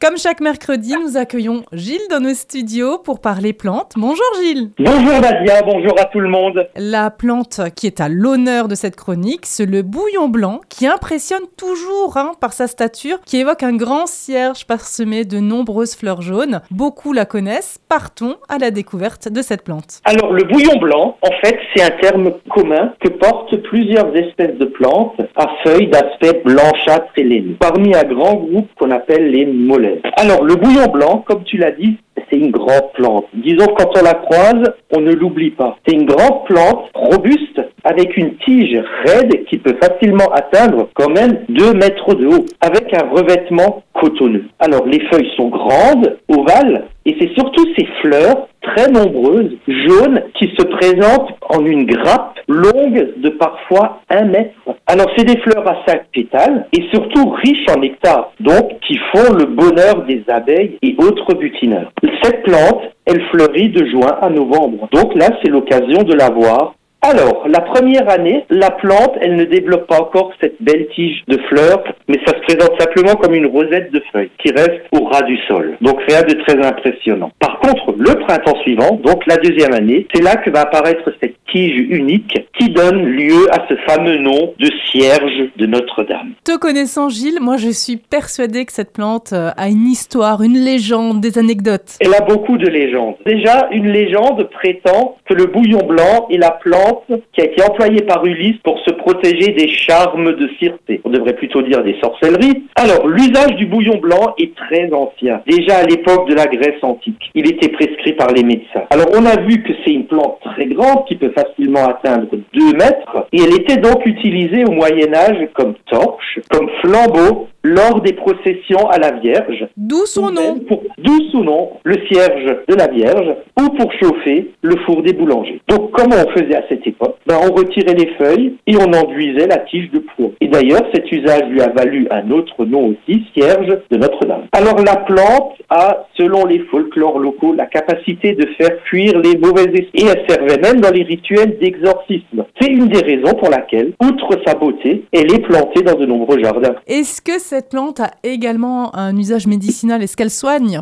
Comme 0.00 0.16
chaque 0.16 0.40
mercredi, 0.40 0.94
nous 1.02 1.16
accueillons 1.16 1.64
Gilles 1.72 2.06
dans 2.08 2.20
nos 2.20 2.32
studios 2.32 2.98
pour 2.98 3.20
parler 3.20 3.52
plantes. 3.52 3.94
Bonjour 3.96 4.24
Gilles. 4.40 4.70
Bonjour 4.78 5.20
Nadia, 5.20 5.60
bonjour 5.62 5.98
à 5.98 6.04
tout 6.04 6.20
le 6.20 6.28
monde. 6.28 6.68
La 6.76 7.10
plante 7.10 7.60
qui 7.74 7.88
est 7.88 8.00
à 8.00 8.08
l'honneur 8.08 8.68
de 8.68 8.76
cette 8.76 8.94
chronique, 8.94 9.44
c'est 9.44 9.66
le 9.66 9.82
bouillon 9.82 10.28
blanc 10.28 10.60
qui 10.68 10.86
impressionne 10.86 11.42
toujours 11.56 12.16
hein, 12.16 12.30
par 12.40 12.52
sa 12.52 12.68
stature, 12.68 13.20
qui 13.26 13.38
évoque 13.38 13.64
un 13.64 13.74
grand 13.74 14.06
cierge 14.06 14.66
parsemé 14.66 15.24
de 15.24 15.40
nombreuses 15.40 15.96
fleurs 15.96 16.22
jaunes. 16.22 16.60
Beaucoup 16.70 17.12
la 17.12 17.24
connaissent. 17.24 17.80
Partons 17.88 18.36
à 18.48 18.58
la 18.58 18.70
découverte 18.70 19.28
de 19.28 19.42
cette 19.42 19.64
plante. 19.64 20.00
Alors 20.04 20.32
le 20.32 20.44
bouillon 20.44 20.78
blanc, 20.78 21.16
en 21.22 21.32
fait, 21.42 21.58
c'est 21.74 21.82
un 21.82 21.98
terme 22.00 22.34
commun 22.50 22.94
que 23.00 23.08
portent 23.08 23.56
plusieurs 23.64 24.14
espèces 24.14 24.58
de 24.58 24.66
plantes 24.66 25.20
à 25.34 25.48
feuilles 25.64 25.88
d'aspect 25.88 26.40
blanchâtre 26.44 27.10
et 27.16 27.24
laineux, 27.24 27.56
parmi 27.58 27.96
un 27.96 28.04
grand 28.04 28.34
groupe 28.34 28.68
qu'on 28.78 28.92
appelle 28.92 29.32
les 29.32 29.44
mollets. 29.44 29.87
Alors, 30.16 30.44
le 30.44 30.56
bouillon 30.56 30.86
blanc, 30.86 31.24
comme 31.26 31.44
tu 31.44 31.56
l'as 31.56 31.72
dit, 31.72 31.98
c'est 32.30 32.36
une 32.36 32.50
grande 32.50 32.92
plante. 32.94 33.26
Disons, 33.34 33.66
quand 33.76 33.96
on 33.96 34.02
la 34.02 34.14
croise, 34.14 34.72
on 34.94 35.00
ne 35.00 35.12
l'oublie 35.12 35.50
pas. 35.50 35.78
C'est 35.86 35.94
une 35.94 36.06
grande 36.06 36.44
plante 36.46 36.90
robuste 36.94 37.60
avec 37.88 38.16
une 38.18 38.36
tige 38.44 38.78
raide 39.06 39.44
qui 39.46 39.56
peut 39.56 39.76
facilement 39.82 40.30
atteindre 40.32 40.88
quand 40.94 41.08
même 41.08 41.38
2 41.48 41.72
mètres 41.72 42.14
de 42.14 42.26
haut, 42.26 42.44
avec 42.60 42.92
un 42.94 43.08
revêtement 43.08 43.82
cotonneux. 43.94 44.44
Alors, 44.58 44.86
les 44.86 45.00
feuilles 45.08 45.32
sont 45.36 45.48
grandes, 45.48 46.18
ovales, 46.28 46.84
et 47.06 47.16
c'est 47.18 47.32
surtout 47.34 47.64
ces 47.78 47.86
fleurs 48.02 48.48
très 48.60 48.90
nombreuses, 48.90 49.56
jaunes, 49.66 50.22
qui 50.34 50.52
se 50.58 50.64
présentent 50.64 51.30
en 51.48 51.64
une 51.64 51.86
grappe 51.86 52.38
longue 52.48 53.14
de 53.16 53.30
parfois 53.30 54.00
un 54.10 54.24
mètre. 54.26 54.52
Alors 54.86 55.06
c'est 55.16 55.24
des 55.24 55.38
fleurs 55.40 55.66
à 55.66 55.82
cinq 55.86 56.02
pétales 56.12 56.66
et 56.72 56.82
surtout 56.92 57.30
riches 57.30 57.66
en 57.74 57.80
nectar, 57.80 58.32
donc 58.40 58.78
qui 58.86 58.98
font 59.12 59.32
le 59.34 59.44
bonheur 59.44 60.04
des 60.06 60.22
abeilles 60.28 60.78
et 60.82 60.96
autres 60.98 61.34
butineurs. 61.34 61.92
Cette 62.22 62.42
plante, 62.42 62.82
elle 63.06 63.22
fleurit 63.30 63.68
de 63.70 63.86
juin 63.86 64.16
à 64.20 64.28
novembre. 64.30 64.88
Donc 64.92 65.14
là, 65.14 65.28
c'est 65.42 65.50
l'occasion 65.50 66.02
de 66.02 66.14
la 66.14 66.30
voir 66.30 66.74
alors, 67.00 67.46
la 67.46 67.60
première 67.60 68.10
année, 68.10 68.44
la 68.50 68.70
plante, 68.72 69.14
elle 69.20 69.36
ne 69.36 69.44
développe 69.44 69.86
pas 69.86 70.00
encore 70.00 70.32
cette 70.40 70.60
belle 70.60 70.88
tige 70.96 71.22
de 71.28 71.38
fleurs, 71.48 71.84
mais 72.08 72.16
ça 72.26 72.34
se 72.34 72.40
présente 72.40 72.80
simplement 72.80 73.14
comme 73.14 73.34
une 73.34 73.46
rosette 73.46 73.92
de 73.92 74.02
feuilles 74.12 74.30
qui 74.42 74.50
reste 74.50 74.82
au 74.90 75.04
ras 75.04 75.22
du 75.22 75.38
sol. 75.46 75.76
Donc 75.80 76.00
rien 76.08 76.22
de 76.22 76.34
très 76.42 76.56
impressionnant. 76.66 77.30
Par 77.38 77.60
contre, 77.60 77.94
le 77.96 78.14
printemps 78.26 78.60
suivant, 78.62 79.00
donc 79.04 79.24
la 79.26 79.36
deuxième 79.36 79.74
année, 79.74 80.08
c'est 80.12 80.22
là 80.22 80.36
que 80.36 80.50
va 80.50 80.62
apparaître 80.62 81.08
cette 81.22 81.37
tige 81.52 81.78
unique 81.90 82.46
qui 82.58 82.70
donne 82.70 83.04
lieu 83.04 83.50
à 83.52 83.66
ce 83.68 83.74
fameux 83.86 84.18
nom 84.18 84.54
de 84.58 84.70
cierge 84.90 85.50
de 85.56 85.66
Notre-Dame. 85.66 86.32
Te 86.44 86.56
connaissant 86.58 87.08
Gilles, 87.08 87.40
moi 87.40 87.56
je 87.56 87.70
suis 87.70 87.96
persuadée 87.96 88.64
que 88.64 88.72
cette 88.72 88.92
plante 88.92 89.32
euh, 89.32 89.50
a 89.56 89.68
une 89.68 89.86
histoire, 89.86 90.42
une 90.42 90.58
légende, 90.58 91.20
des 91.20 91.38
anecdotes. 91.38 91.96
Elle 92.00 92.14
a 92.14 92.20
beaucoup 92.20 92.58
de 92.58 92.68
légendes. 92.68 93.16
Déjà, 93.26 93.68
une 93.72 93.88
légende 93.88 94.48
prétend 94.50 95.16
que 95.26 95.34
le 95.34 95.46
bouillon 95.46 95.86
blanc 95.86 96.26
est 96.30 96.38
la 96.38 96.50
plante 96.50 97.04
qui 97.32 97.40
a 97.40 97.44
été 97.44 97.62
employée 97.62 98.02
par 98.02 98.24
Ulysse 98.24 98.58
pour 98.64 98.78
se 98.80 98.90
protéger 98.90 99.52
des 99.52 99.68
charmes 99.68 100.34
de 100.34 100.48
Circé. 100.58 101.00
On 101.04 101.10
devrait 101.10 101.34
plutôt 101.34 101.62
dire 101.62 101.82
des 101.82 101.96
sorcelleries. 102.00 102.64
Alors, 102.76 103.06
l'usage 103.06 103.56
du 103.56 103.66
bouillon 103.66 103.98
blanc 103.98 104.34
est 104.38 104.54
très 104.54 104.92
ancien. 104.92 105.40
Déjà 105.46 105.78
à 105.78 105.84
l'époque 105.84 106.28
de 106.28 106.34
la 106.34 106.46
Grèce 106.46 106.82
antique, 106.82 107.30
il 107.34 107.48
était 107.50 107.68
par 108.12 108.28
les 108.28 108.42
médecins. 108.42 108.84
Alors, 108.90 109.06
on 109.14 109.24
a 109.26 109.40
vu 109.40 109.62
que 109.62 109.72
c'est 109.84 109.92
une 109.92 110.06
plante 110.06 110.38
très 110.44 110.66
grande 110.66 111.06
qui 111.06 111.16
peut 111.16 111.32
facilement 111.36 111.86
atteindre 111.86 112.28
2 112.52 112.72
mètres 112.72 113.26
et 113.32 113.40
elle 113.42 113.54
était 113.54 113.78
donc 113.78 114.04
utilisée 114.06 114.64
au 114.64 114.72
Moyen 114.72 115.12
Âge 115.14 115.48
comme 115.54 115.74
torche, 115.90 116.40
comme 116.50 116.68
flambeau 116.80 117.48
lors 117.62 118.00
des 118.00 118.12
processions 118.12 118.88
à 118.88 118.98
la 118.98 119.12
Vierge. 119.12 119.66
D'où 119.76 120.06
son 120.06 120.30
nom. 120.30 120.58
D'où 120.98 121.18
son 121.32 121.42
nom, 121.42 121.70
le 121.84 121.96
cierge 122.06 122.56
de 122.68 122.74
la 122.74 122.86
Vierge, 122.86 123.34
ou 123.60 123.68
pour 123.70 123.92
chauffer 123.94 124.50
le 124.62 124.76
four 124.86 125.02
des 125.02 125.12
boulangers. 125.12 125.60
Donc 125.68 125.90
comment 125.90 126.16
on 126.26 126.30
faisait 126.30 126.56
à 126.56 126.62
cette 126.68 126.86
époque? 126.86 127.17
Ben, 127.28 127.36
On 127.42 127.52
retirait 127.52 127.94
les 127.94 128.10
feuilles 128.14 128.56
et 128.66 128.76
on 128.76 128.92
enduisait 128.92 129.46
la 129.46 129.58
tige 129.58 129.90
de 129.90 130.00
plomb. 130.00 130.32
Et 130.40 130.48
d'ailleurs, 130.48 130.82
cet 130.92 131.10
usage 131.12 131.44
lui 131.50 131.60
a 131.60 131.68
valu 131.68 132.08
un 132.10 132.30
autre 132.30 132.64
nom 132.64 132.88
aussi, 132.88 133.24
cierge 133.34 133.68
de 133.90 133.96
Notre-Dame. 133.96 134.46
Alors 134.52 134.80
la 134.84 134.96
plante 134.96 135.52
a, 135.68 136.06
selon 136.16 136.46
les 136.46 136.60
folklores 136.70 137.18
locaux, 137.18 137.52
la 137.52 137.66
capacité 137.66 138.32
de 138.34 138.46
faire 138.58 138.76
fuir 138.84 139.18
les 139.18 139.36
mauvais 139.36 139.64
esprits. 139.64 139.90
Et 139.94 140.06
elle 140.06 140.24
servait 140.28 140.58
même 140.58 140.80
dans 140.80 140.90
les 140.90 141.02
rituels 141.02 141.58
d'exorcisme. 141.60 142.44
C'est 142.60 142.70
une 142.70 142.88
des 142.88 143.02
raisons 143.02 143.34
pour 143.34 143.50
laquelle, 143.50 143.92
outre 144.02 144.38
sa 144.46 144.54
beauté, 144.54 145.04
elle 145.12 145.32
est 145.32 145.40
plantée 145.40 145.82
dans 145.82 145.94
de 145.94 146.06
nombreux 146.06 146.42
jardins. 146.42 146.74
Est-ce 146.86 147.20
que 147.20 147.38
cette 147.38 147.68
plante 147.68 148.00
a 148.00 148.10
également 148.22 148.94
un 148.96 149.16
usage 149.16 149.46
médicinal? 149.46 150.02
Est-ce 150.02 150.16
qu'elle 150.16 150.30
soigne? 150.30 150.80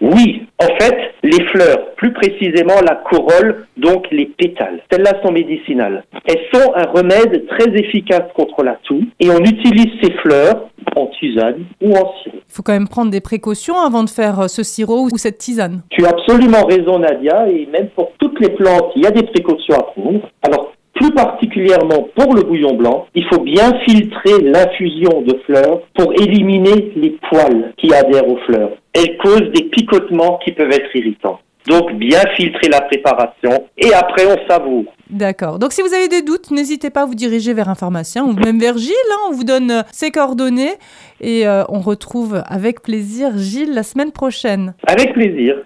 Oui, 0.00 0.46
en 0.58 0.74
fait, 0.78 0.96
les 1.22 1.44
fleurs, 1.46 1.94
plus 1.96 2.12
précisément 2.12 2.80
la 2.86 2.96
corolle, 2.96 3.66
donc 3.76 4.06
les 4.10 4.26
pétales, 4.26 4.82
celles-là 4.90 5.20
sont 5.24 5.32
médicinales. 5.32 6.04
Elles 6.26 6.44
sont 6.52 6.72
un 6.74 6.84
remède 6.84 7.46
très 7.48 7.68
efficace 7.74 8.24
contre 8.34 8.62
la 8.62 8.76
toux 8.84 9.02
et 9.20 9.30
on 9.30 9.38
utilise 9.38 9.92
ces 10.02 10.12
fleurs 10.12 10.68
en 10.94 11.06
tisane 11.18 11.64
ou 11.80 11.92
en 11.92 12.12
sirop. 12.22 12.36
Il 12.48 12.52
faut 12.52 12.62
quand 12.62 12.72
même 12.72 12.88
prendre 12.88 13.10
des 13.10 13.20
précautions 13.20 13.78
avant 13.78 14.04
de 14.04 14.10
faire 14.10 14.40
euh, 14.40 14.48
ce 14.48 14.62
sirop 14.62 15.08
ou 15.12 15.18
cette 15.18 15.38
tisane. 15.38 15.82
Tu 15.90 16.04
as 16.04 16.10
absolument 16.10 16.64
raison 16.64 16.98
Nadia 16.98 17.48
et 17.48 17.66
même 17.66 17.88
pour 17.88 18.12
toutes 18.18 18.40
les 18.40 18.50
plantes, 18.50 18.92
il 18.96 19.02
y 19.02 19.06
a 19.06 19.10
des 19.10 19.24
précautions 19.24 19.74
à 19.74 19.82
prendre. 19.82 20.20
Alors 20.42 20.72
plus 20.96 21.12
particulièrement 21.12 22.08
pour 22.16 22.34
le 22.34 22.42
bouillon 22.42 22.74
blanc, 22.74 23.06
il 23.14 23.24
faut 23.26 23.40
bien 23.40 23.72
filtrer 23.86 24.40
l'infusion 24.42 25.22
de 25.22 25.38
fleurs 25.46 25.82
pour 25.94 26.12
éliminer 26.14 26.92
les 26.96 27.16
poils 27.30 27.72
qui 27.76 27.92
adhèrent 27.94 28.28
aux 28.28 28.38
fleurs. 28.46 28.72
Elles 28.92 29.16
causent 29.18 29.52
des 29.54 29.64
picotements 29.64 30.38
qui 30.44 30.52
peuvent 30.52 30.72
être 30.72 30.94
irritants. 30.94 31.40
Donc 31.68 31.92
bien 31.94 32.20
filtrer 32.36 32.68
la 32.68 32.80
préparation 32.82 33.66
et 33.76 33.92
après 33.92 34.24
on 34.26 34.48
savoure. 34.48 34.84
D'accord. 35.10 35.58
Donc 35.58 35.72
si 35.72 35.82
vous 35.82 35.92
avez 35.92 36.08
des 36.08 36.22
doutes, 36.22 36.50
n'hésitez 36.50 36.90
pas 36.90 37.02
à 37.02 37.06
vous 37.06 37.16
diriger 37.16 37.54
vers 37.54 37.68
un 37.68 37.74
pharmacien 37.74 38.24
ou 38.24 38.34
même 38.34 38.60
vers 38.60 38.78
Gilles. 38.78 38.94
Hein. 39.12 39.28
on 39.30 39.32
vous 39.32 39.44
donne 39.44 39.70
euh, 39.70 39.82
ses 39.92 40.10
coordonnées 40.10 40.74
et 41.20 41.46
euh, 41.46 41.64
on 41.68 41.80
retrouve 41.80 42.42
avec 42.46 42.82
plaisir 42.82 43.36
Gilles 43.36 43.74
la 43.74 43.82
semaine 43.82 44.12
prochaine. 44.12 44.74
Avec 44.86 45.12
plaisir. 45.12 45.56